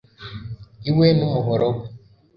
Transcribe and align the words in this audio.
iwe 0.89 1.07
numuhoro 1.17 1.67
we 1.75 1.83